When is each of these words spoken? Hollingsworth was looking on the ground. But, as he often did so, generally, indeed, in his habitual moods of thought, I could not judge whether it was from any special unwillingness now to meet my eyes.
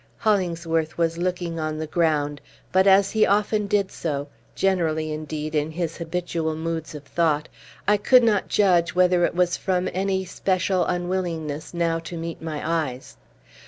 Hollingsworth 0.17 0.97
was 0.97 1.19
looking 1.19 1.59
on 1.59 1.77
the 1.77 1.85
ground. 1.85 2.41
But, 2.71 2.87
as 2.87 3.11
he 3.11 3.23
often 3.23 3.67
did 3.67 3.91
so, 3.91 4.29
generally, 4.55 5.11
indeed, 5.13 5.53
in 5.53 5.69
his 5.69 5.97
habitual 5.97 6.55
moods 6.55 6.95
of 6.95 7.03
thought, 7.03 7.47
I 7.87 7.97
could 7.97 8.23
not 8.23 8.49
judge 8.49 8.95
whether 8.95 9.23
it 9.25 9.35
was 9.35 9.57
from 9.57 9.87
any 9.93 10.25
special 10.25 10.83
unwillingness 10.85 11.75
now 11.75 11.99
to 11.99 12.17
meet 12.17 12.41
my 12.41 12.67
eyes. 12.67 13.15